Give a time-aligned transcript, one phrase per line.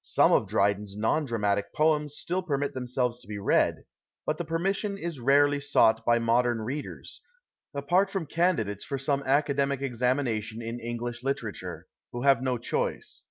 [0.00, 3.84] Some of Drydens non dramatic poems still permit themselves to be read,
[4.24, 7.20] but the permission is rarely sought by modern readers,
[7.74, 13.24] apart from candidates for some academic examination in English literature, who have no choice.